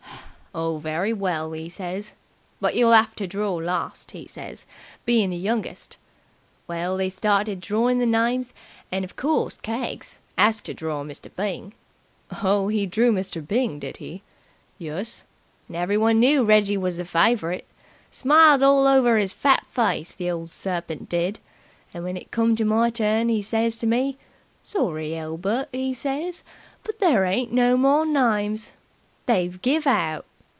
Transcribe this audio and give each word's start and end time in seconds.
'Oh, 0.53 0.79
very 0.79 1.13
well,' 1.13 1.55
'e 1.55 1.69
says. 1.69 2.11
'But 2.59 2.75
you'll 2.75 2.93
'ave 2.93 3.13
to 3.15 3.25
draw 3.25 3.53
last,' 3.55 4.13
'e 4.13 4.27
says, 4.27 4.65
'bein' 5.05 5.29
the 5.29 5.37
youngest.' 5.37 5.95
Well, 6.67 6.97
they 6.97 7.07
started 7.07 7.61
drawing 7.61 7.99
the 7.99 8.05
names, 8.05 8.53
and 8.91 9.05
of 9.05 9.15
course 9.15 9.55
Keggs 9.61 10.19
'as 10.37 10.59
to 10.63 10.73
draw 10.73 11.05
Mr. 11.05 11.33
Byng." 11.33 11.73
"Oh, 12.43 12.67
he 12.67 12.85
drew 12.85 13.13
Mr. 13.13 13.39
Byng, 13.45 13.79
did 13.79 13.95
he?" 13.97 14.23
"Yus. 14.77 15.23
And 15.69 15.77
everyone 15.77 16.19
knew 16.19 16.43
Reggie 16.43 16.75
was 16.75 16.97
the 16.97 17.05
fav'rit. 17.05 17.65
Smiled 18.11 18.61
all 18.61 18.87
over 18.87 19.15
his 19.15 19.31
fat 19.31 19.65
face, 19.67 20.11
the 20.11 20.29
old 20.29 20.49
serpint 20.49 21.07
did! 21.07 21.39
And 21.93 22.03
when 22.03 22.17
it 22.17 22.29
come 22.29 22.57
to 22.57 22.65
my 22.65 22.89
turn, 22.89 23.29
'e 23.29 23.41
says 23.41 23.77
to 23.77 23.87
me, 23.87 24.17
'Sorry, 24.63 25.15
Elbert!' 25.15 25.69
'e 25.71 25.93
says, 25.93 26.43
'but 26.83 26.99
there 26.99 27.23
ain't 27.23 27.53
no 27.53 27.77
more 27.77 28.05
names. 28.05 28.73
They've 29.27 29.61
give 29.61 29.87
out!' 29.87 30.25